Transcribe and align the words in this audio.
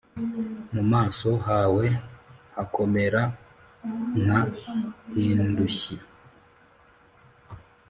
Mu 0.73 0.83
maso 0.91 1.29
hawe 1.47 1.85
hakomera 2.55 3.21
nka 4.23 4.41
hindushyi 5.11 5.95